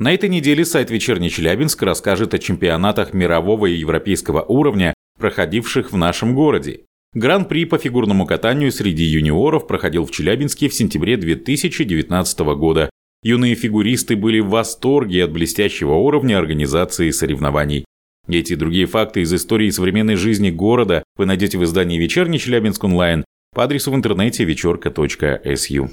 На 0.00 0.14
этой 0.14 0.30
неделе 0.30 0.64
сайт 0.64 0.90
«Вечерний 0.90 1.28
Челябинск» 1.28 1.82
расскажет 1.82 2.32
о 2.32 2.38
чемпионатах 2.38 3.12
мирового 3.12 3.66
и 3.66 3.74
европейского 3.74 4.40
уровня, 4.40 4.94
проходивших 5.18 5.92
в 5.92 5.96
нашем 5.98 6.34
городе. 6.34 6.86
Гран-при 7.12 7.66
по 7.66 7.76
фигурному 7.76 8.24
катанию 8.24 8.72
среди 8.72 9.04
юниоров 9.04 9.66
проходил 9.66 10.06
в 10.06 10.10
Челябинске 10.10 10.70
в 10.70 10.74
сентябре 10.74 11.18
2019 11.18 12.40
года. 12.56 12.88
Юные 13.22 13.54
фигуристы 13.54 14.16
были 14.16 14.40
в 14.40 14.48
восторге 14.48 15.24
от 15.24 15.32
блестящего 15.32 15.92
уровня 15.92 16.38
организации 16.38 17.10
соревнований. 17.10 17.84
Эти 18.26 18.54
и 18.54 18.56
другие 18.56 18.86
факты 18.86 19.20
из 19.20 19.34
истории 19.34 19.68
современной 19.68 20.16
жизни 20.16 20.48
города 20.48 21.02
вы 21.16 21.26
найдете 21.26 21.58
в 21.58 21.64
издании 21.64 21.98
«Вечерний 21.98 22.38
Челябинск 22.38 22.82
онлайн» 22.84 23.22
по 23.54 23.64
адресу 23.64 23.90
в 23.92 23.96
интернете 23.96 24.44
вечерка.су. 24.44 25.90